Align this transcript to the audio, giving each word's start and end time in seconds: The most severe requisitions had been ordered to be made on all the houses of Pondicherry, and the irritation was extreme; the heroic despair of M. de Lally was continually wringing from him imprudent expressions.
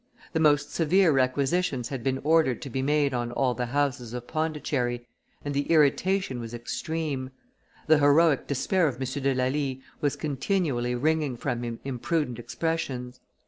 The 0.33 0.39
most 0.39 0.73
severe 0.73 1.11
requisitions 1.11 1.89
had 1.89 2.03
been 2.03 2.17
ordered 2.23 2.59
to 2.63 2.71
be 2.71 2.81
made 2.81 3.13
on 3.13 3.31
all 3.31 3.53
the 3.53 3.67
houses 3.67 4.13
of 4.13 4.25
Pondicherry, 4.25 5.05
and 5.45 5.53
the 5.53 5.69
irritation 5.71 6.39
was 6.39 6.55
extreme; 6.55 7.29
the 7.85 7.99
heroic 7.99 8.47
despair 8.47 8.87
of 8.87 8.99
M. 8.99 9.21
de 9.23 9.35
Lally 9.35 9.81
was 9.99 10.15
continually 10.15 10.95
wringing 10.95 11.37
from 11.37 11.61
him 11.61 11.79
imprudent 11.83 12.39
expressions. 12.39 13.19